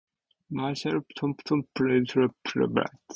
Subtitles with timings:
[0.49, 2.91] Marshall Township eventually agreed to allow the toll plaza be built.